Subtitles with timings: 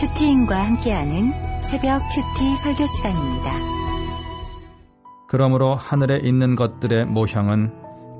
[0.00, 3.52] 큐티인과 함께하는 새벽 큐티 설교 시간입니다.
[5.26, 7.72] 그러므로 하늘에 있는 것들의 모형은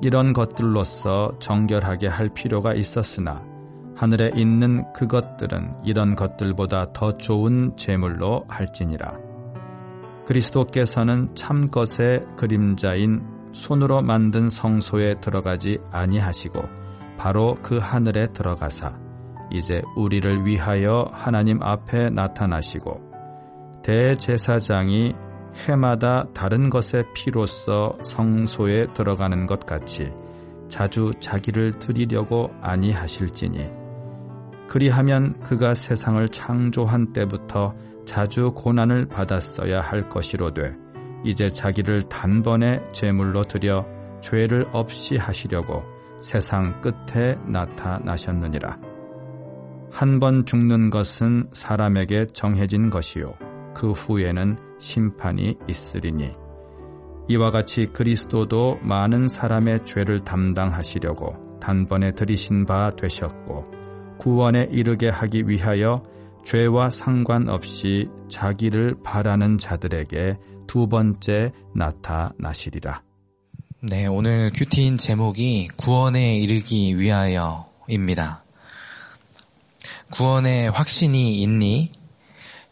[0.02, 3.44] 이런 것들로서 정결하게 할 필요가 있었으나
[3.94, 9.16] 하늘에 있는 그것들은 이런 것들보다 더 좋은 제물로 할지니라.
[10.26, 13.22] 그리스도께서는 참 것의 그림자인
[13.52, 16.60] 손으로 만든 성소에 들어가지 아니하시고
[17.16, 19.07] 바로 그 하늘에 들어가사
[19.50, 23.08] 이제 우리를 위하여 하나님 앞에 나타나시고
[23.82, 25.14] 대제사장이
[25.66, 30.12] 해마다 다른 것의 피로써 성소에 들어가는 것 같이
[30.68, 33.70] 자주 자기를 드리려고 아니하실지니
[34.68, 40.74] 그리하면 그가 세상을 창조한 때부터 자주 고난을 받았어야 할 것이로되
[41.24, 43.86] 이제 자기를 단번에 제물로 드려
[44.20, 45.82] 죄를 없이 하시려고
[46.20, 48.87] 세상 끝에 나타나셨느니라.
[49.90, 53.34] 한 번 죽는 것은 사람에게 정해진 것이요.
[53.74, 56.30] 그 후에는 심판이 있으리니.
[57.28, 63.66] 이와 같이 그리스도도 많은 사람의 죄를 담당하시려고 단번에 들이신 바 되셨고,
[64.18, 66.02] 구원에 이르게 하기 위하여
[66.44, 73.02] 죄와 상관없이 자기를 바라는 자들에게 두 번째 나타나시리라.
[73.82, 78.44] 네, 오늘 QT인 제목이 구원에 이르기 위하여입니다.
[80.10, 81.92] 구원의 확신이 있니?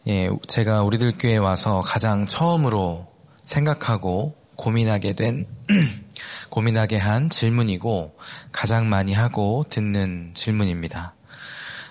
[0.07, 3.07] 예, 제가 우리들 교회에 와서 가장 처음으로
[3.45, 5.45] 생각하고 고민하게 된,
[6.49, 8.17] 고민하게 한 질문이고
[8.51, 11.13] 가장 많이 하고 듣는 질문입니다.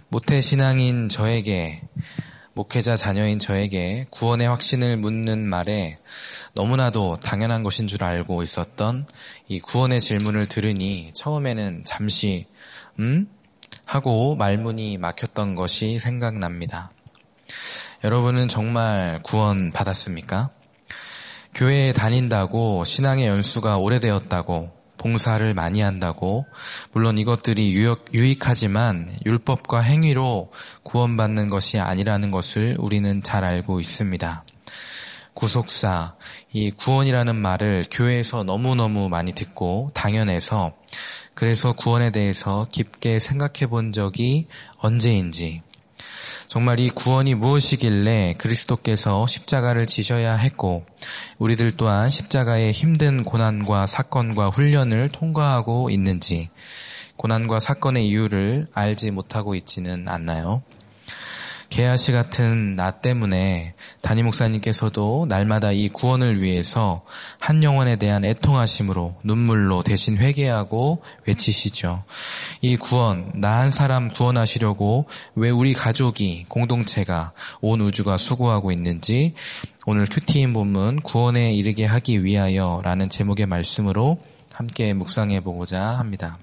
[0.09, 1.83] 모태 신앙인 저에게
[2.55, 5.99] 목회자 자녀인 저에게 구원의 확신을 묻는 말에
[6.55, 9.07] 너무나도 당연한 것인 줄 알고 있었던
[9.47, 12.47] 이 구원의 질문을 들으니 처음에는 잠시
[12.99, 13.29] 음
[13.87, 16.91] 하고 말문이 막혔던 것이 생각납니다.
[18.05, 20.51] 여러분은 정말 구원 받았습니까?
[21.55, 26.47] 교회에 다닌다고 신앙의 연수가 오래되었다고 봉사를 많이 한다고
[26.93, 34.45] 물론 이것들이 유익, 유익하지만 율법과 행위로 구원받는 것이 아니라는 것을 우리는 잘 알고 있습니다.
[35.35, 36.17] 구속사,
[36.53, 40.73] 이 구원이라는 말을 교회에서 너무너무 많이 듣고 당연해서
[41.37, 44.47] 그래서 구원에 대해서 깊게 생각해 본 적이
[44.79, 45.61] 언제인지
[46.49, 50.87] 정말 이 구원이 무엇이길래 그리스도께서 십자가를 지셔야 했고
[51.39, 56.49] 우리들 또한 십자가의 힘든 고난과 사건과 훈련을 통과하고 있는지
[57.17, 60.63] 고난과 사건의 이유를 알지 못하고 있지는 않나요?
[61.69, 67.05] 개아시 같은 나 때문에 담임 목사님께서도 날마다 이 구원을 위해서
[67.39, 72.05] 한 영혼에 대한 애통하심으로 눈물로 대신 회개하고 외치시죠.
[72.61, 79.35] 이 구원, 나 한 사람 구원하시려고 왜 우리 가족이, 공동체가, 온 우주가 수고하고 있는지
[79.87, 84.19] 오늘 큐티인 본문 구원에 이르게 하기 위하여 라는 제목의 말씀으로
[84.53, 86.39] 함께 묵상해 보고자 합니다.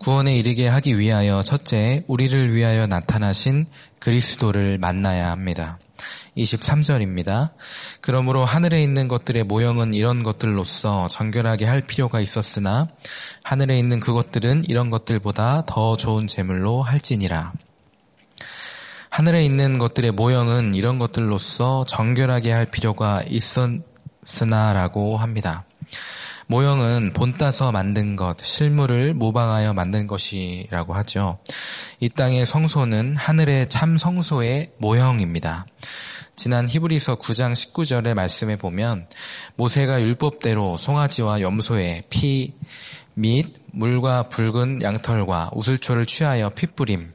[0.00, 3.66] 구원에 이르게 하기 위하여 첫째, 우리를 위하여 나타나신
[3.98, 5.78] 그리스도를 만나야 합니다.
[6.38, 7.50] 23절입니다.
[8.00, 12.88] 그러므로 하늘에 있는 것들의 모형은 이런 것들로서 정결하게 할 필요가 있었으나
[13.42, 17.52] 하늘에 있는 그것들은 이런 것들보다 더 좋은 제물로 할지니라.
[19.10, 25.66] 하늘에 있는 것들의 모형은 이런 것들로서 정결하게 할 필요가 있었으나라고 합니다.
[26.50, 31.38] 모형은 본따서 만든 것, 실물을 모방하여 만든 것이라고 하죠.
[32.00, 35.66] 이 땅의 성소는 하늘의 참 성소의 모형입니다.
[36.34, 39.06] 지난 히브리서 9장 19절의 말씀에 보면
[39.54, 42.54] 모세가 율법대로 송아지와 염소의 피
[43.14, 47.12] 및 물과 붉은 양털과 우슬초를 취하여 핏뿌림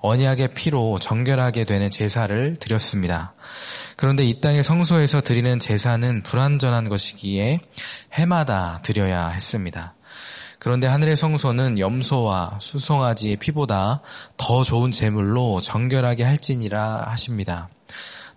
[0.00, 3.34] 언약의 피로 정결하게 되는 제사를 드렸습니다.
[3.96, 7.60] 그런데 이 땅의 성소에서 드리는 제사는 불완전한 것이기에
[8.12, 9.94] 해마다 드려야 했습니다.
[10.58, 14.02] 그런데 하늘의 성소는 염소와 수송아지의 피보다
[14.36, 17.68] 더 좋은 제물로 정결하게 할지니라 하십니다.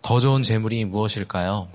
[0.01, 1.69] 더 좋은 제물이 무엇일까요?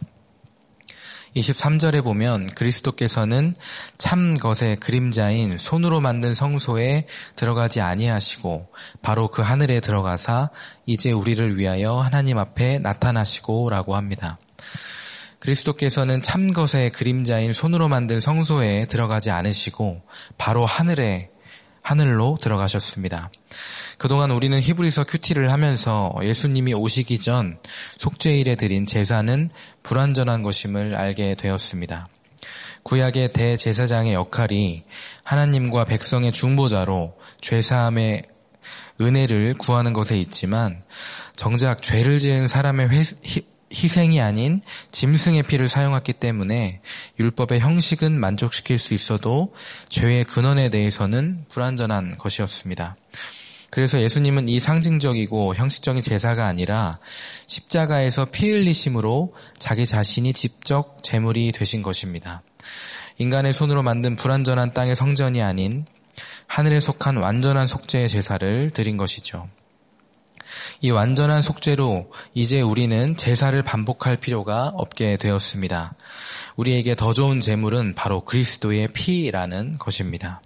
[1.36, 3.56] 23절에 보면 그리스도께서는
[3.98, 8.68] 참 것의 그림자인 손으로 만든 성소에 들어가지 아니하시고
[9.02, 10.50] 바로 그 하늘에 들어가사
[10.86, 14.38] 이제 우리를 위하여 하나님 앞에 나타나시고라고 합니다.
[15.40, 20.02] 그리스도께서는 참 것의 그림자인 손으로 만든 성소에 들어가지 않으시고
[20.38, 21.30] 바로 하늘에
[21.84, 23.30] 하늘로 들어가셨습니다.
[23.98, 27.58] 그동안 우리는 히브리서 큐티를 하면서 예수님이 오시기 전
[27.98, 29.50] 속죄일에 드린 제사는
[29.82, 32.08] 불완전한 것임을 알게 되었습니다.
[32.84, 34.84] 구약의 대제사장의 역할이
[35.24, 38.22] 하나님과 백성의 중보자로 죄사함의
[39.00, 40.82] 은혜를 구하는 것에 있지만
[41.36, 43.02] 정작 죄를 지은 사람의 회,
[43.72, 44.62] 희생이 아닌
[44.92, 46.80] 짐승의 피를 사용했기 때문에
[47.18, 49.54] 율법의 형식은 만족시킬 수 있어도
[49.88, 52.96] 죄의 근원에 대해서는 불완전한 것이었습니다.
[53.70, 57.00] 그래서 예수님은 이 상징적이고 형식적인 제사가 아니라
[57.48, 62.42] 십자가에서 피 흘리심으로 자기 자신이 직접 제물이 되신 것입니다.
[63.18, 65.86] 인간의 손으로 만든 불완전한 땅의 성전이 아닌
[66.46, 69.48] 하늘에 속한 완전한 속죄의 제사를 드린 것이죠.
[70.80, 75.94] 이 완전한 속죄로 이제 우리는 제사를 반복할 필요가 없게 되었습니다.
[76.56, 80.42] 우리에게 더 좋은 제물은 바로 그리스도의 피라는 것입니다.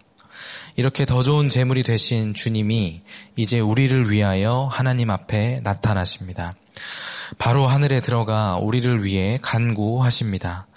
[0.77, 3.03] 이렇게 더 좋은 제물이 되신 주님이
[3.37, 6.55] 이제 우리를 위하여 하나님 앞에 나타나십니다.
[7.37, 10.69] 바로 하늘에 들어가 우리를 위해 간구하십니다.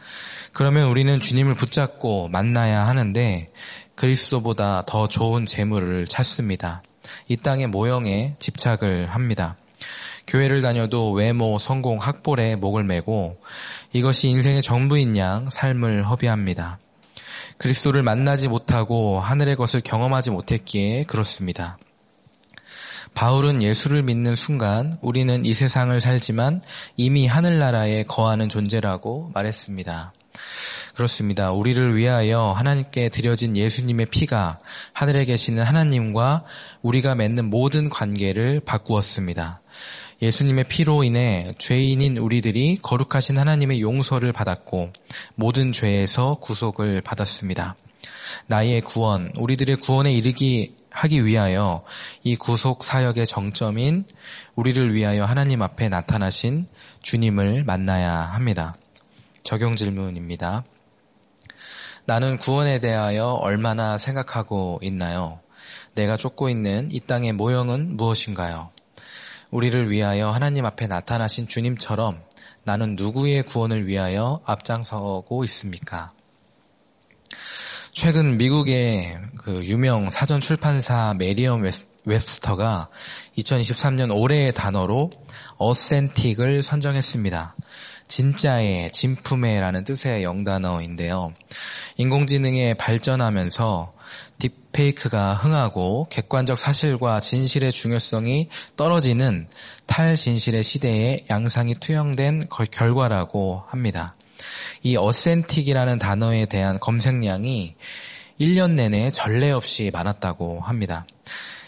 [0.53, 3.51] 그러면 우리는 주님을 붙잡고 만나야 하는데
[3.95, 6.81] 그리스도보다 더 좋은 재물을 찾습니다.
[7.31, 9.55] 이 땅의 모형에 집착을 합니다.
[10.27, 13.39] 교회를 다녀도 외모, 성공, 학벌에 목을 메고
[13.93, 16.79] 이것이 인생의 전부인 양 삶을 허비합니다.
[17.57, 21.77] 그리스도를 만나지 못하고 하늘의 것을 경험하지 못했기에 그렇습니다.
[23.13, 26.61] 바울은 예수를 믿는 순간 우리는 이 세상을 살지만
[26.97, 30.11] 이미 하늘나라에 거하는 존재라고 말했습니다.
[30.95, 31.51] 그렇습니다.
[31.51, 34.59] 우리를 위하여 하나님께 드려진 예수님의 피가
[34.93, 36.43] 하늘에 계시는 하나님과
[36.81, 39.61] 우리가 맺는 모든 관계를 바꾸었습니다.
[40.21, 44.91] 예수님의 피로 인해 죄인인 우리들이 거룩하신 하나님의 용서를 받았고
[45.35, 47.75] 모든 죄에서 구속을 받았습니다.
[48.47, 51.83] 나의 구원, 우리들의 구원에 이르기 하기 위하여
[52.23, 54.05] 이 구속 사역의 정점인
[54.55, 56.67] 우리를 위하여 하나님 앞에 나타나신
[57.01, 58.75] 주님을 만나야 합니다.
[59.43, 60.63] 적용 질문입니다.
[62.05, 65.39] 나는 구원에 대하여 얼마나 생각하고 있나요?
[65.93, 68.69] 내가 쫓고 있는 이 땅의 모형은 무엇인가요?
[69.51, 72.21] 우리를 위하여 하나님 앞에 나타나신 주님처럼
[72.63, 76.13] 나는 누구의 구원을 위하여 앞장서고 있습니까?
[77.91, 81.63] 최근 미국의 그 유명 사전 출판사 메리엄
[82.05, 82.89] 웹스터가
[83.37, 85.09] 2023년 올해의 단어로
[85.57, 87.55] 어센틱을 선정했습니다.
[88.11, 91.31] 진짜의, 진품의라는 뜻의 영단어인데요.
[91.95, 93.93] 인공지능이 발전하면서
[94.37, 99.47] 딥페이크가 흥하고 객관적 사실과 진실의 중요성이 떨어지는
[99.85, 104.17] 탈진실의 시대에 양상이 투영된 결과라고 합니다.
[104.83, 107.75] 이 어센틱이라는 단어에 대한 검색량이
[108.41, 111.07] 1년 내내 전례 없이 많았다고 합니다.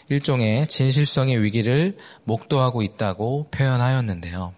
[0.10, 4.54] 일종의 진실성의 위기를 목도하고 있다고 표현하였는데요.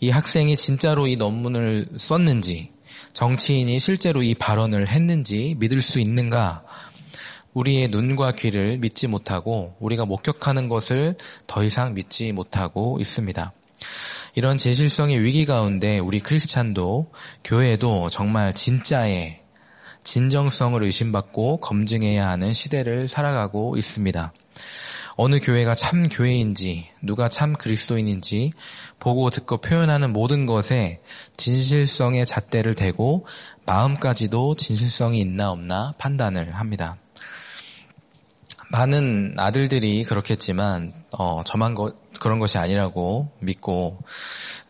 [0.00, 2.70] 이 학생이 진짜로 이 논문을 썼는지,
[3.12, 6.64] 정치인이 실제로 이 발언을 했는지 믿을 수 있는가?
[7.54, 11.16] 우리의 눈과 귀를 믿지 못하고 우리가 목격하는 것을
[11.46, 13.52] 더 이상 믿지 못하고 있습니다.
[14.34, 17.12] 이런 진실성의 위기 가운데 우리 크리스찬도
[17.44, 19.40] 교회도 정말 진짜의
[20.04, 24.32] 진정성을 의심받고 검증해야 하는 시대를 살아가고 있습니다.
[25.16, 28.52] 어느 교회가 참 교회인지 누가 참 그리스도인인지
[28.98, 31.00] 보고 듣고 표현하는 모든 것에
[31.36, 33.26] 진실성의 잣대를 대고
[33.66, 36.96] 마음까지도 진실성이 있나 없나 판단을 합니다.
[38.70, 43.98] 많은 아들들이 그렇겠지만 어, 저만 거, 그런 것이 아니라고 믿고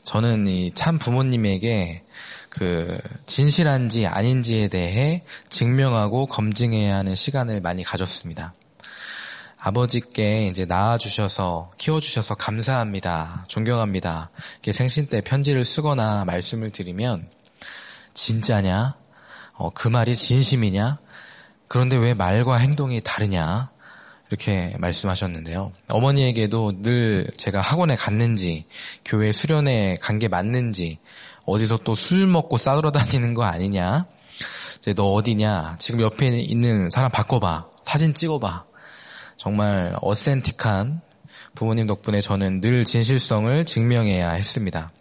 [0.03, 2.03] 저는 이 참 부모님에게
[2.49, 8.53] 그 진실한지 아닌지에 대해 증명하고 검증해야 하는 시간을 많이 가졌습니다.
[9.65, 13.45] 아버지께 이제 낳아주셔서 키워주셔서 감사합니다.
[13.47, 14.31] 존경합니다.
[14.55, 17.31] 이렇게 생신 때 편지를 쓰거나 말씀을 드리면
[18.13, 18.97] 진짜냐?
[19.53, 20.99] 어, 그 말이 진심이냐?
[21.69, 23.71] 그런데 왜 말과 행동이 다르냐?
[24.31, 25.73] 이렇게 말씀하셨는데요.
[25.89, 28.65] 어머니에게도 늘 제가 학원에 갔는지,
[29.05, 30.99] 교회 수련회 간 게 맞는지,
[31.47, 34.07] 어디서 또 술 먹고 싸돌아 다니는 거 아니냐?
[34.79, 35.77] 이제 너 어디냐?
[35.79, 37.69] 지금 옆에 있는 사람 바꿔봐.
[37.85, 38.72] 사진 찍어봐.
[39.43, 41.01] 정말 어센틱한
[41.57, 44.93] 부모님 덕분에 저는 늘 진실성을 증명해야 했습니다.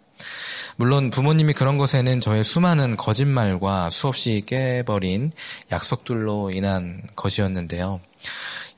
[0.74, 5.30] 물론 부모님이 그런 것에는 저의 수많은 거짓말과 수없이 깨버린
[5.70, 8.00] 약속들로 인한 것이었는데요.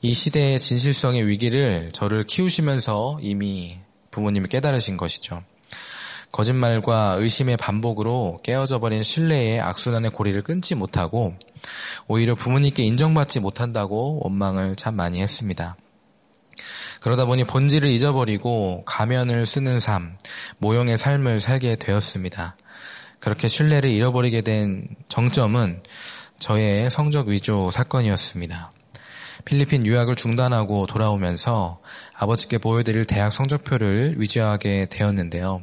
[0.03, 3.79] 이 시대의 진실성의 위기를 저를 키우시면서 이미
[4.11, 5.41] 부모님이 깨달으신 것이죠.
[6.31, 11.33] 거짓말과 의심의 반복으로 깨어져 버린 신뢰의 악순환의 고리를 끊지 못하고
[12.07, 15.75] 오히려 부모님께 인정받지 못한다고 원망을 참 많이 했습니다.
[17.01, 20.17] 그러다 보니 본질을 잊어버리고 가면을 쓰는 삶,
[20.57, 22.57] 모형의 삶을 살게 되었습니다.
[23.19, 25.83] 그렇게 신뢰를 잃어버리게 된 정점은
[26.39, 28.71] 저의 성적 위조 사건이었습니다.
[29.45, 31.79] 필리핀 유학을 중단하고 돌아오면서
[32.13, 35.61] 아버지께 보여드릴 대학 성적표를 위조하게 되었는데요.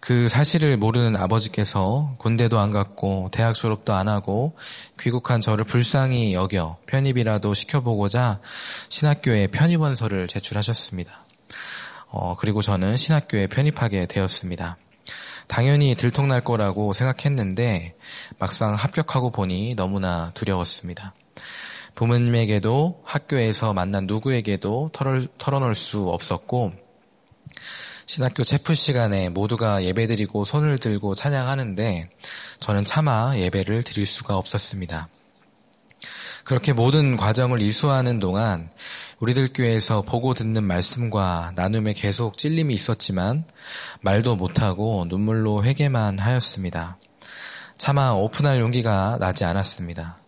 [0.00, 4.56] 그 사실을 모르는 아버지께서 군대도 안 갔고 대학 졸업도 안 하고
[5.00, 8.40] 귀국한 저를 불쌍히 여겨 편입이라도 시켜보고자
[8.88, 11.24] 신학교에 편입원서를 제출하셨습니다.
[12.08, 14.76] 어, 그리고 저는 신학교에 편입하게 되었습니다.
[15.46, 17.94] 당연히 들통날 거라고 생각했는데
[18.38, 21.14] 막상 합격하고 보니 너무나 두려웠습니다.
[21.94, 24.90] 부모님에게도 학교에서 만난 누구에게도
[25.38, 26.83] 털어놓을 수 없었고
[28.06, 32.10] 신학교 체프 시간에 모두가 예배드리고 손을 들고 찬양하는데
[32.60, 35.08] 저는 차마 예배를 드릴 수가 없었습니다.
[36.44, 38.70] 그렇게 모든 과정을 이수하는 동안
[39.20, 43.44] 우리들 교회에서 보고 듣는 말씀과 나눔에 계속 찔림이 있었지만
[44.02, 46.98] 말도 못하고 눈물로 회개만 하였습니다.
[47.78, 50.18] 차마 오픈할 용기가 나지 않았습니다.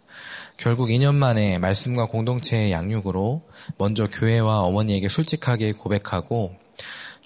[0.57, 3.43] 결국 2년 만에 말씀과 공동체의 양육으로
[3.77, 6.57] 먼저 교회와 어머니에게 솔직하게 고백하고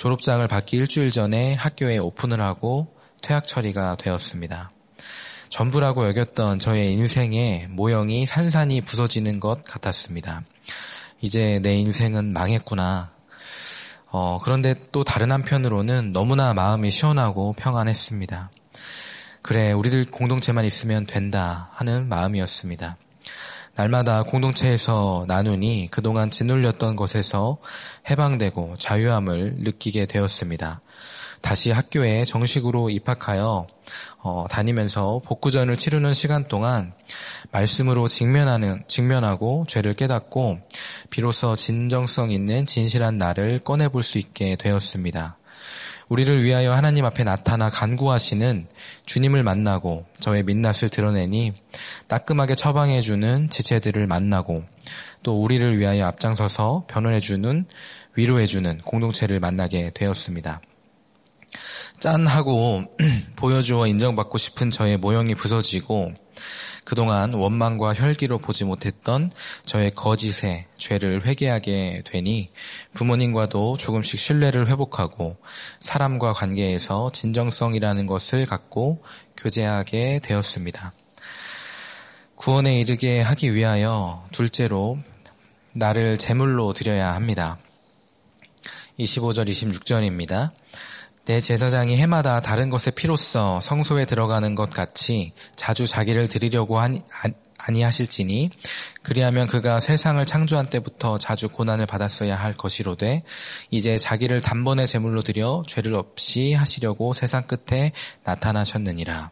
[0.00, 4.70] 졸업장을 받기 일주일 전에 학교에 오픈을 하고 퇴학 처리가 되었습니다.
[5.50, 10.42] 전부라고 여겼던 저의 인생의 모형이 산산이 부서지는 것 같았습니다.
[11.20, 13.12] 이제 내 인생은 망했구나.
[14.06, 18.50] 어, 그런데 또 다른 한편으로는 너무나 마음이 시원하고 평안했습니다.
[19.42, 22.96] 그래, 우리들 공동체만 있으면 된다 하는 마음이었습니다.
[23.80, 27.56] 날마다 공동체에서 나누니 그동안 짓눌렸던 것에서
[28.10, 30.82] 해방되고 자유함을 느끼게 되었습니다.
[31.40, 33.66] 다시 학교에 정식으로 입학하여
[34.18, 36.92] 어, 다니면서 복구전을 치르는 시간 동안
[37.52, 40.58] 말씀으로 직면하는 직면하고 죄를 깨닫고
[41.08, 45.38] 비로소 진정성 있는 진실한 나를 꺼내 볼 수 있게 되었습니다.
[46.10, 48.66] 우리를 위하여 하나님 앞에 나타나 간구하시는
[49.06, 51.52] 주님을 만나고 저의 민낯을 드러내니
[52.08, 54.64] 따끔하게 처방해 주는 지체들을 만나고
[55.22, 57.64] 또 우리를 위하여 앞장서서 변호해 주는
[58.16, 60.60] 위로해 주는 공동체를 만나게 되었습니다.
[62.00, 62.82] 짠 하고
[63.36, 66.12] 보여주어 인정받고 싶은 저의 모형이 부서지고
[66.84, 69.30] 그동안 원망과 혈기로 보지 못했던
[69.64, 72.50] 저의 거짓의 죄를 회개하게 되니
[72.94, 75.36] 부모님과도 조금씩 신뢰를 회복하고
[75.80, 79.02] 사람과 관계에서 진정성이라는 것을 갖고
[79.36, 80.92] 교제하게 되었습니다.
[82.36, 84.98] 구원에 이르게 하기 위하여 둘째로
[85.72, 87.58] 나를 제물로 드려야 합니다.
[88.98, 90.52] 25절 26절입니다.
[91.26, 97.02] 내 제사장이 해마다 다른 것에 피로써 성소에 들어가는 것 같이 자주 자기를 드리려고 하니,
[97.58, 98.50] 아니하실지니
[99.02, 103.22] 그리하면 그가 세상을 창조한 때부터 자주 고난을 받았어야 할 것이로되
[103.70, 107.92] 이제 자기를 단번에 제물로 드려 죄를 없이 하시려고 세상 끝에
[108.24, 109.30] 나타나셨느니라.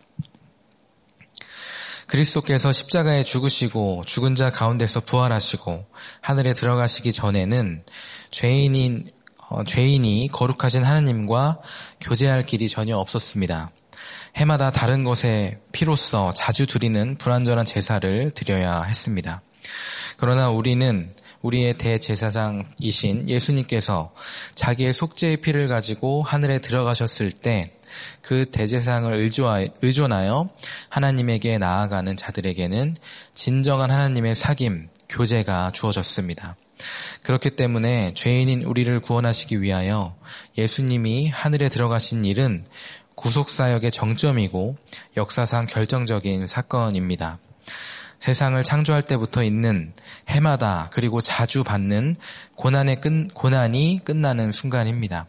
[2.06, 5.84] 그리스도께서 십자가에 죽으시고 죽은 자 가운데서 부활하시고
[6.22, 7.84] 하늘에 들어가시기 전에는
[8.30, 9.10] 죄인인
[9.48, 11.60] 어, 죄인이 거룩하신 하나님과
[12.00, 13.70] 교제할 길이 전혀 없었습니다.
[14.36, 19.42] 해마다 다른 것에 피로써 자주 드리는 불완전한 제사를 드려야 했습니다.
[20.16, 24.12] 그러나 우리는 우리의 대제사장이신 예수님께서
[24.54, 27.78] 자기의 속죄의 피를 가지고 하늘에 들어가셨을 때
[28.22, 29.30] 그 대제상을
[29.82, 30.50] 의존하여
[30.88, 32.96] 하나님에게 나아가는 자들에게는
[33.34, 36.56] 진정한 하나님의 사귐, 교제가 주어졌습니다.
[37.22, 40.16] 그렇기 때문에 죄인인 우리를 구원하시기 위하여
[40.56, 42.66] 예수님이 하늘에 들어가신 일은
[43.14, 44.76] 구속사역의 정점이고
[45.16, 47.38] 역사상 결정적인 사건입니다.
[48.20, 49.92] 세상을 창조할 때부터 있는
[50.28, 52.16] 해마다 그리고 자주 받는
[52.56, 55.26] 고난의 끝, 고난이 끝나는 순간입니다.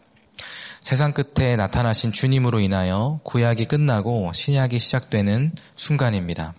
[0.82, 6.54] 세상 끝에 나타나신 주님으로 인하여 구약이 끝나고 신약이 시작되는 순간입니다.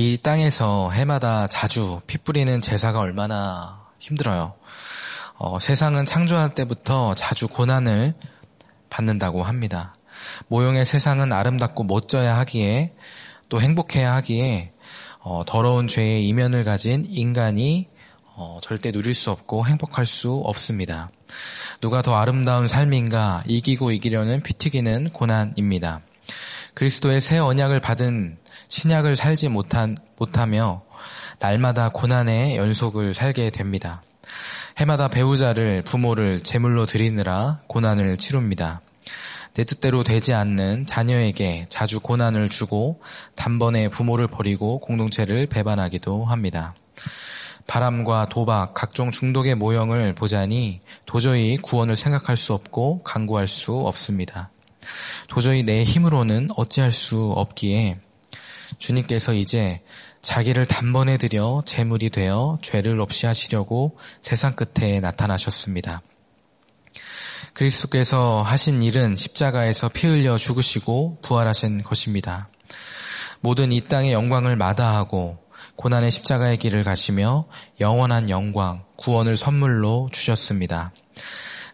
[0.00, 4.54] 이 땅에서 해마다 자주 피 뿌리는 제사가 얼마나 힘들어요.
[5.36, 8.14] 어, 세상은 창조할 때부터 자주 고난을
[8.88, 9.98] 받는다고 합니다.
[10.48, 12.94] 모형의 세상은 아름답고 멋져야 하기에
[13.50, 14.72] 또 행복해야 하기에
[15.18, 17.86] 어, 더러운 죄의 이면을 가진 인간이
[18.36, 21.10] 어, 절대 누릴 수 없고 행복할 수 없습니다.
[21.82, 26.00] 누가 더 아름다운 삶인가 이기고 이기려는 피 튀기는 고난입니다.
[26.74, 30.82] 그리스도의 새 언약을 받은 신약을 살지 못한, 못하며
[31.38, 34.02] 날마다 고난의 연속을 살게 됩니다.
[34.76, 38.80] 해마다 배우자를, 부모를 제물로 드리느라 고난을 치릅니다.
[39.54, 43.02] 내 뜻대로 되지 않는 자녀에게 자주 고난을 주고
[43.34, 46.74] 단번에 부모를 버리고 공동체를 배반하기도 합니다.
[47.66, 54.50] 바람과 도박, 각종 중독의 모형을 보자니 도저히 구원을 생각할 수 없고 강구할 수 없습니다.
[55.28, 58.00] 도저히 내 힘으로는 어찌할 수 없기에
[58.78, 59.82] 주님께서 이제
[60.22, 66.02] 자기를 단번에 들여 제물이 되어 죄를 없이 하시려고 세상 끝에 나타나셨습니다.
[67.54, 72.48] 그리스도께서 하신 일은 십자가에서 피 흘려 죽으시고 부활하신 것입니다.
[73.40, 75.38] 모든 이 땅의 영광을 마다하고
[75.76, 77.46] 고난의 십자가의 길을 가시며
[77.80, 80.92] 영원한 영광, 구원을 선물로 주셨습니다.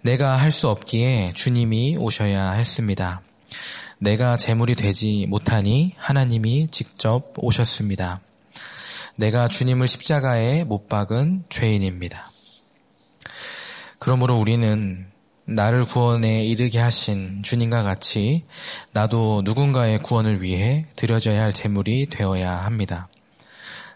[0.07, 3.23] 내가 할 수 없기에 주님이 오셔야 했습니다.
[3.99, 8.21] 내가 재물이 되지 못하니 하나님이 직접 오셨습니다.
[9.17, 12.31] 내가 주님을 십자가에 못 박은 죄인입니다.
[13.99, 15.09] 그러므로 우리는
[15.45, 18.45] 나를 구원에 이르게 하신 주님과 같이
[18.93, 23.09] 나도 누군가의 구원을 위해 드려져야 할 제물이 되어야 합니다.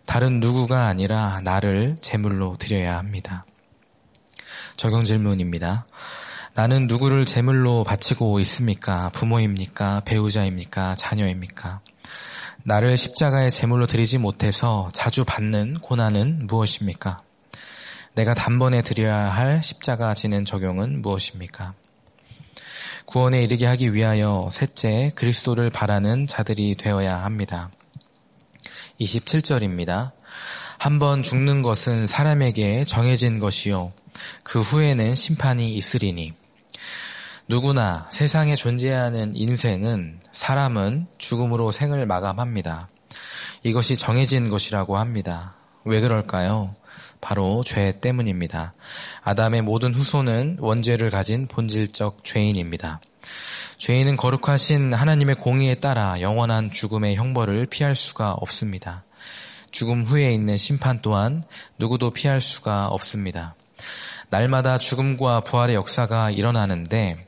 [0.07, 3.45] 다른 누구가 아니라 나를 제물로 드려야 합니다.
[4.81, 5.85] 적용 질문입니다.
[6.55, 9.11] 나는 누구를 제물로 바치고 있습니까?
[9.11, 10.01] 부모입니까?
[10.07, 10.95] 배우자입니까?
[10.95, 11.83] 자녀입니까?
[12.65, 17.21] 나를 십자가의 제물로 드리지 못해서 자주 받는 고난은 무엇입니까?
[18.15, 21.75] 내가 단번에 드려야 할 십자가 지는 적용은 무엇입니까?
[23.05, 27.71] 구원에 이르게 하기 위하여 셋째 그리스도를 바라는 자들이 되어야 합니다.
[28.99, 30.13] 27절입니다.
[30.81, 33.93] 한번 죽는 것은 사람에게 정해진 것이요.
[34.43, 36.33] 그 후에는 심판이 있으리니.
[37.47, 42.89] 누구나 세상에 존재하는 인생은 사람은 죽음으로 생을 마감합니다.
[43.63, 45.55] 이것이 정해진 것이라고 합니다.
[45.85, 46.75] 왜 그럴까요?
[47.21, 48.73] 바로 죄 때문입니다.
[49.23, 53.03] 아담의 모든 후손은 원죄를 가진 본질적 죄인입니다.
[53.77, 59.05] 죄인은 거룩하신 하나님의 공의에 따라 영원한 죽음의 형벌을 피할 수가 없습니다.
[59.71, 61.45] 죽음 후에 있는 심판 또한
[61.79, 63.55] 누구도 피할 수가 없습니다.
[64.29, 67.27] 날마다 죽음과 부활의 역사가 일어나는데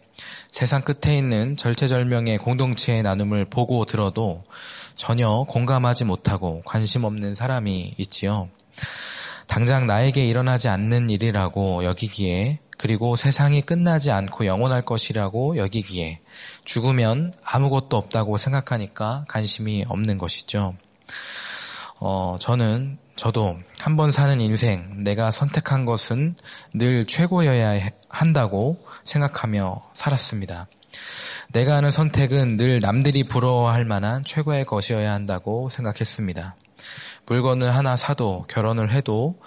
[0.51, 4.45] 세상 끝에 있는 절체절명의 공동체의 나눔을 보고 들어도
[4.95, 8.49] 전혀 공감하지 못하고 관심 없는 사람이 있지요.
[9.47, 16.21] 당장 나에게 일어나지 않는 일이라고 여기기에 그리고 세상이 끝나지 않고 영원할 것이라고 여기기에
[16.65, 20.75] 죽으면 아무것도 없다고 생각하니까 관심이 없는 것이죠.
[22.05, 26.35] 어, 저는 저도 한 번 사는 인생 내가 선택한 것은
[26.75, 30.67] 늘 최고여야 한다고 생각하며 살았습니다.
[31.53, 36.57] 내가 하는 선택은 늘 남들이 부러워할 만한 최고의 것이어야 한다고 생각했습니다.
[37.27, 39.41] 물건을 하나 사도 결혼을 해도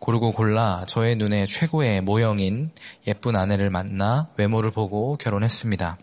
[0.00, 2.72] 고르고 골라 저의 눈에 최고의 모형인
[3.06, 5.96] 예쁜 아내를 만나 외모를 보고 결혼했습니다.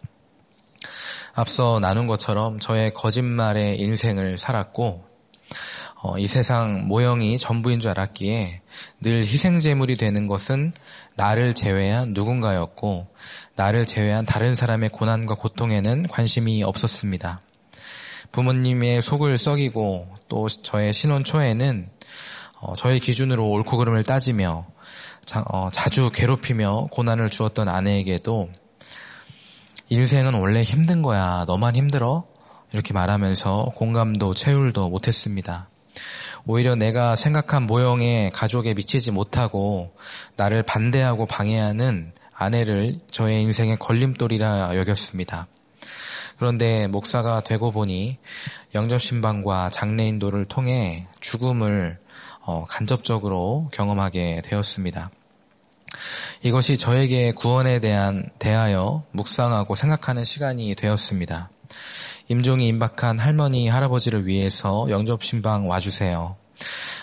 [1.33, 5.05] 앞서 나눈 것처럼 저의 거짓말의 인생을 살았고
[5.99, 8.61] 어, 이 세상 모형이 전부인 줄 알았기에
[9.01, 10.73] 늘 희생제물이 되는 것은
[11.15, 13.07] 나를 제외한 누군가였고
[13.55, 17.41] 나를 제외한 다른 사람의 고난과 고통에는 관심이 없었습니다.
[18.31, 21.89] 부모님의 속을 썩이고 또 저의 신혼 초에는
[22.59, 24.67] 어, 저의 기준으로 옳고 그름을 따지며
[25.25, 28.49] 자, 어, 자주 괴롭히며 고난을 주었던 아내에게도
[29.89, 31.45] 인생은 원래 힘든 거야.
[31.47, 32.25] 너만 힘들어?
[32.71, 35.69] 이렇게 말하면서 공감도 채울도 못했습니다.
[36.45, 39.95] 오히려 내가 생각한 모형에 가족에 미치지 못하고
[40.35, 45.47] 나를 반대하고 방해하는 아내를 저의 인생의 걸림돌이라 여겼습니다.
[46.37, 48.17] 그런데 목사가 되고 보니
[48.75, 51.99] 영접신방과 장례인도를 통해 죽음을
[52.41, 55.11] 어, 간접적으로 경험하게 되었습니다.
[56.43, 61.49] 이것이 저에게 구원에 대한 대하여 묵상하고 생각하는 시간이 되었습니다.
[62.29, 66.35] 임종이 임박한 할머니, 할아버지를 위해서 영접신방 와주세요.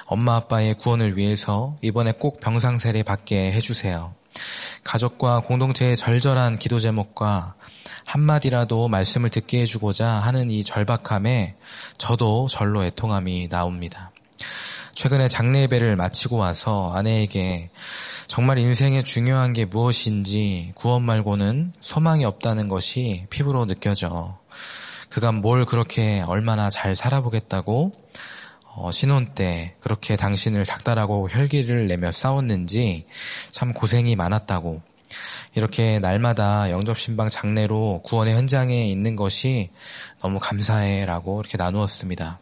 [0.06, 4.14] 엄마 아빠의 구원을 위해서 이번에 꼭 병상세례 받게 해주세요.
[4.82, 7.54] 가족과 공동체의 절절한 기도 제목과
[8.04, 11.56] 한마디라도 말씀을 듣게 해주고자 하는 이 절박함에
[11.96, 14.10] 저도 절로 애통함이 나옵니다.
[14.94, 17.70] 최근에 장례 예배를 마치고 와서 아내에게
[18.28, 24.38] 정말 인생에 중요한 게 무엇인지 구원 말고는 소망이 없다는 것이 피부로 느껴져.
[25.14, 27.92] 그간 뭘 그렇게 얼마나 잘 살아보겠다고
[28.74, 33.06] 어, 신혼 때 그렇게 당신을 닥달하고 혈기를 내며 싸웠는지
[33.52, 34.82] 참 고생이 많았다고
[35.54, 39.70] 이렇게 날마다 영접신방 장례로 구원의 현장에 있는 것이
[40.20, 42.40] 너무 감사해라고 이렇게 나누었습니다.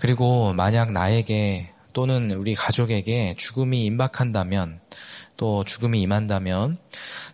[0.00, 4.80] 그리고 만약 나에게 또는 우리 가족에게 죽음이 임박한다면
[5.36, 6.78] 또 죽음이 임한다면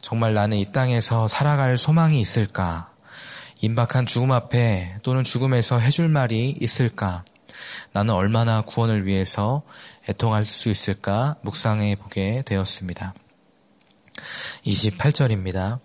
[0.03, 2.94] 정말 나는 이 땅에서 살아갈 소망이 있을까?
[3.61, 7.25] 임박한 죽음 앞에 또는 죽음에서 해줄 말이 있을까?
[7.93, 9.63] 나는 얼마나 구원을 위해서
[10.09, 13.15] 애통할 수 있을까 묵상해 보게 되었습니다.
[14.67, 15.81] 28절입니다.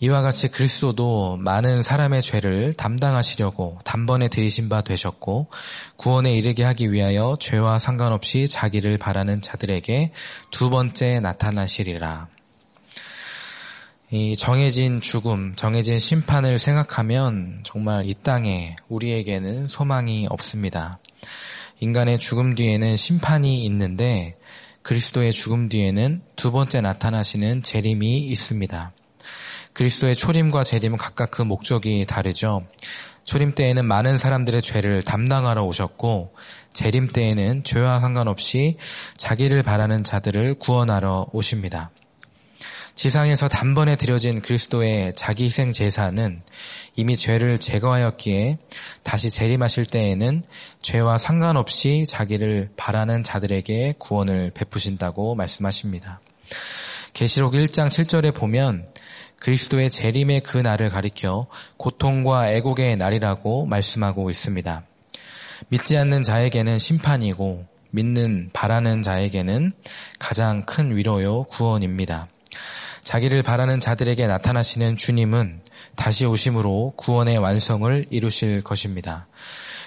[0.00, 5.48] 이와 같이 그리스도도 많은 사람의 죄를 담당하시려고 단번에 들이신 바 되셨고
[5.96, 10.12] 구원에 이르게 하기 위하여 죄와 상관없이 자기를 바라는 자들에게
[10.50, 12.28] 두 번째 나타나시리라.
[14.16, 21.00] 이 정해진 죽음, 정해진 심판을 생각하면 정말 이 땅에 우리에게는 소망이 없습니다.
[21.80, 24.36] 인간의 죽음 뒤에는 심판이 있는데
[24.82, 28.92] 그리스도의 죽음 뒤에는 두 번째 나타나시는 재림이 있습니다.
[29.72, 32.64] 그리스도의 초림과 재림은 각각 그 목적이 다르죠.
[33.24, 36.36] 초림 때에는 많은 사람들의 죄를 담당하러 오셨고
[36.72, 38.76] 재림 때에는 죄와 상관없이
[39.16, 41.90] 자기를 바라는 자들을 구원하러 오십니다.
[42.94, 46.42] 지상에서 단번에 드려진 그리스도의 자기 희생 제사는
[46.94, 48.58] 이미 죄를 제거하였기에
[49.02, 50.44] 다시 재림하실 때에는
[50.80, 56.20] 죄와 상관없이 자기를 바라는 자들에게 구원을 베푸신다고 말씀하십니다.
[57.14, 58.86] 계시록 1장 7절에 보면
[59.40, 64.84] 그리스도의 재림의 그 날을 가리켜 고통과 애곡의 날이라고 말씀하고 있습니다.
[65.68, 69.72] 믿지 않는 자에게는 심판이고 믿는 바라는 자에게는
[70.18, 72.28] 가장 큰 위로요 구원입니다.
[73.04, 75.60] 자기를 바라는 자들에게 나타나시는 주님은
[75.94, 79.26] 다시 오심으로 구원의 완성을 이루실 것입니다.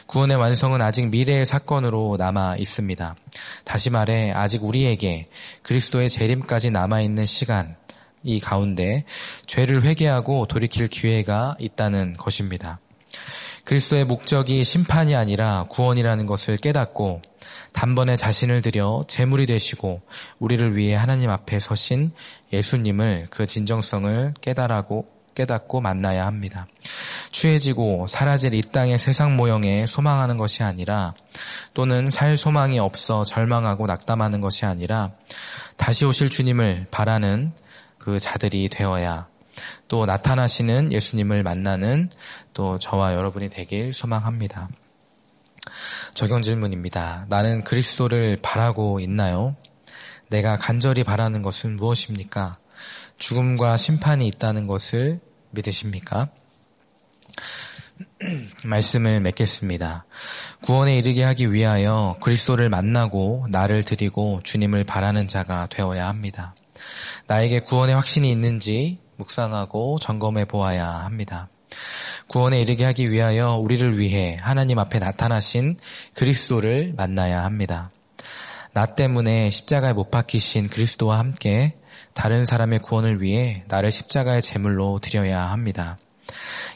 [0.06, 3.16] 구원의 완성은 아직 미래의 사건으로 남아 있습니다.
[3.66, 5.30] 다시 말해 아직 우리에게
[5.64, 7.76] 그리스도의 재림까지 남아 있는 시간
[8.24, 9.04] 이 가운데
[9.48, 12.80] 죄를 회개하고 돌이킬 기회가 있다는 것입니다.
[13.64, 17.22] 그리스도의 목적이 심판이 아니라 구원이라는 것을 깨닫고
[17.78, 20.02] 단번에 자신을 들여 제물이 되시고
[20.40, 22.12] 우리를 위해 하나님 앞에 서신
[22.52, 26.66] 예수님을 그 진정성을 깨달하고 깨닫고 만나야 합니다.
[27.30, 31.14] 추해지고 사라질 이 땅의 세상 모형에 소망하는 것이 아니라
[31.76, 35.12] 또는 살 소망이 없어 절망하고 낙담하는 것이 아니라
[35.76, 37.52] 다시 오실 주님을 바라는
[38.00, 39.28] 그 자들이 되어야
[39.88, 42.10] 또 나타나시는 예수님을 만나는
[42.56, 44.68] 또 저와 여러분이 되길 소망합니다.
[46.14, 47.26] 적용 질문입니다.
[47.30, 49.56] 나는 그리스도를 바라고 있나요?
[50.30, 52.58] 내가 간절히 바라는 것은 무엇입니까?
[53.18, 55.20] 죽음과 심판이 있다는 것을
[55.52, 56.30] 믿으십니까?
[58.66, 60.06] 말씀을 맺겠습니다.
[60.64, 66.56] 구원에 이르게 하기 위하여 그리스도를 만나고 나를 드리고 주님을 바라는 자가 되어야 합니다.
[67.28, 71.50] 나에게 구원의 확신이 있는지 묵상하고 점검해 보아야 합니다.
[72.28, 75.78] 구원에 이르게 하기 위하여 우리를 위해 하나님 앞에 나타나신
[76.14, 77.92] 그리스도를 만나야 합니다.
[78.74, 81.78] 나 때문에 십자가에 못 박히신 그리스도와 함께
[82.14, 85.98] 다른 사람의 구원을 위해 나를 십자가의 제물로 드려야 합니다.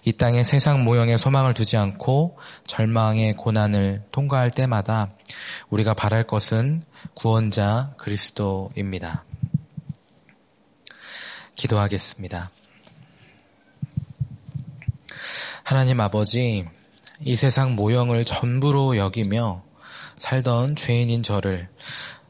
[0.05, 5.11] 이 땅의 세상 모형에 소망을 두지 않고 절망의 고난을 통과할 때마다
[5.69, 6.83] 우리가 바랄 것은
[7.13, 9.25] 구원자 그리스도입니다.
[11.55, 12.49] 기도하겠습니다.
[15.63, 16.65] 하나님 아버지,
[17.19, 19.63] 이 세상 모형을 전부로 여기며
[20.17, 21.69] 살던 죄인인 저를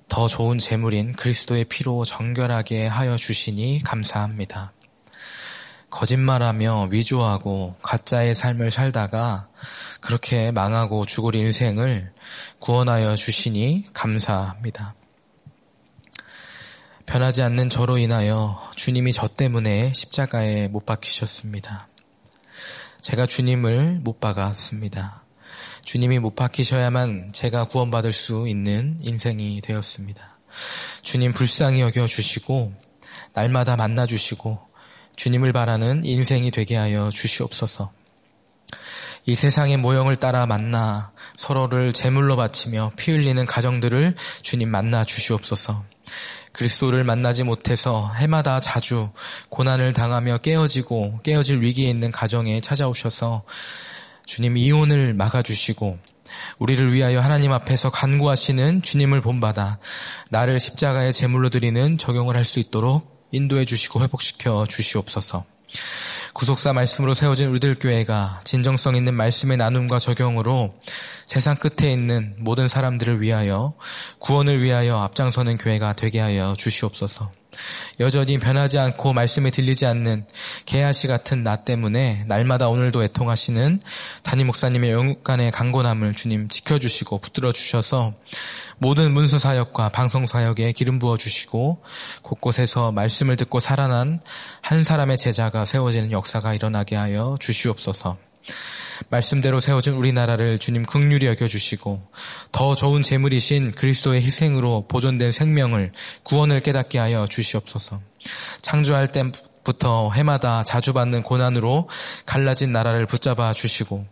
[0.09, 4.73] 더 좋은 재물인 그리스도의 피로 정결하게 하여 주시니 감사합니다.
[5.89, 9.47] 거짓말하며 위조하고 가짜의 삶을 살다가
[9.99, 12.13] 그렇게 망하고 죽을 인생을
[12.59, 14.95] 구원하여 주시니 감사합니다.
[17.05, 21.87] 변하지 않는 저로 인하여 주님이 저 때문에 십자가에 못 박히셨습니다.
[23.01, 25.23] 제가 주님을 못 박았습니다.
[25.83, 30.37] 주님이 못 박히셔야만 제가 구원받을 수 있는 인생이 되었습니다.
[31.01, 32.73] 주님 불쌍히 여겨 주시고
[33.33, 34.59] 날마다 만나 주시고
[35.15, 37.91] 주님을 바라는 인생이 되게 하여 주시옵소서.
[39.25, 45.83] 이 세상의 모형을 따라 만나 서로를 제물로 바치며 피 흘리는 가정들을 주님 만나 주시옵소서.
[46.53, 49.11] 그리스도를 만나지 못해서 해마다 자주
[49.49, 53.43] 고난을 당하며 깨어지고 깨어질 위기에 있는 가정에 찾아오셔서
[54.25, 55.97] 주님 이혼을 막아주시고
[56.59, 59.79] 우리를 위하여 하나님 앞에서 간구하시는 주님을 본받아
[60.29, 65.45] 나를 십자가의 제물로 드리는 적용을 할 수 있도록 인도해 주시고 회복시켜 주시옵소서.
[66.33, 70.73] 구속사 말씀으로 세워진 우리들 교회가 진정성 있는 말씀의 나눔과 적용으로
[71.25, 73.73] 세상 끝에 있는 모든 사람들을 위하여
[74.19, 77.31] 구원을 위하여 앞장서는 교회가 되게 하여 주시옵소서.
[77.99, 80.25] 여전히 변하지 않고 말씀에 들리지 않는
[80.65, 83.81] 개아시 같은 나 때문에 날마다 오늘도 애통하시는
[84.23, 88.13] 담임 목사님의 영육간의 강건함을 주님 지켜주시고 붙들어 주셔서
[88.77, 91.83] 모든 문서 사역과 방송 사역에 기름 부어 주시고
[92.23, 94.21] 곳곳에서 말씀을 듣고 살아난
[94.61, 98.17] 한 사람의 제자가 세워지는 역사가 일어나게 하여 주시옵소서.
[99.09, 102.01] 말씀대로 세워진 우리나라를 주님 극률히 여겨주시고
[102.51, 105.91] 더 좋은 재물이신 그리스도의 희생으로 보존된 생명을
[106.23, 108.01] 구원을 깨닫게 하여 주시옵소서.
[108.61, 109.31] 창조할 때
[109.63, 111.89] 부터 해마다 자주 받는 고난으로
[112.25, 114.05] 갈라진 나라를 붙잡아 주시고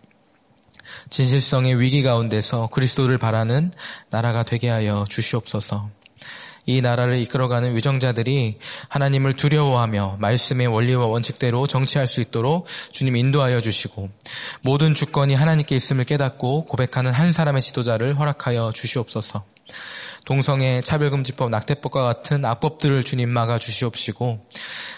[1.09, 3.71] 진실성의 위기 가운데서 그리스도를 바라는
[4.09, 5.89] 나라가 되게 하여 주시옵소서.
[6.69, 14.09] 이 나라를 이끌어가는 위정자들이 하나님을 두려워하며 말씀의 원리와 원칙대로 정치할 수 있도록 주님 인도하여 주시고
[14.61, 19.45] 모든 주권이 하나님께 있음을 깨닫고 고백하는 한 사람의 지도자를 허락하여 주시옵소서.
[20.25, 24.45] 동성애, 차별금지법, 낙태법과 같은 악법들을 주님 막아 주시옵시고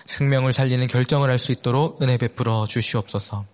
[0.07, 3.45] 생명을 살리는 결정을 할 수 있도록 은혜 베풀어 주시옵소서.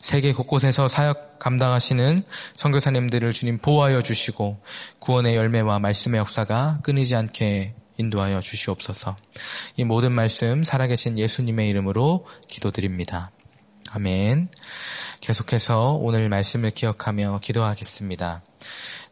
[0.00, 2.22] 세계 곳곳에서 사역 감당하시는
[2.54, 4.58] 선교사님들을 주님 보호하여 주시고
[5.00, 9.16] 구원의 열매와 말씀의 역사가 끊이지 않게 인도하여 주시옵소서.
[9.76, 13.30] 이 모든 말씀 살아계신 예수님의 이름으로 기도드립니다.
[13.92, 14.48] 아멘.
[15.20, 18.42] 계속해서 오늘 말씀을 기억하며 기도하겠습니다.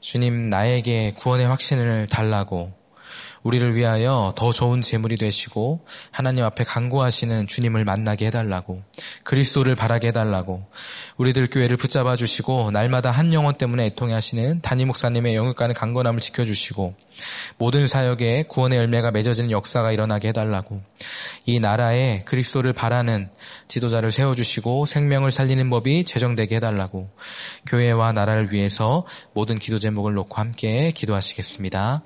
[0.01, 2.73] 주님 나에게 구원의 확신을 달라고
[3.45, 8.83] 우리를 위하여 더 좋은 재물이 되시고 하나님 앞에 간구하시는 주님을 만나게 해달라고
[9.23, 10.67] 그리스도를 바라게 해달라고
[11.19, 16.95] 우리들 교회를 붙잡아 주시고 날마다 한 영혼 때문에 애통해 하시는 담임 목사님의 영육간의 강건함을 지켜주시고
[17.59, 20.81] 모든 사역에 구원의 열매가 맺어지는 역사가 일어나게 해달라고
[21.45, 23.29] 이 나라에 그리스도를 바라는
[23.69, 27.11] 지도자를 세워주시고 생명을 살리는 법이 제정되게 해달라고
[27.67, 32.03] 교회와 나라를 위해서 모든 기도 제목을 놓고 함께 기도하시겠습니다.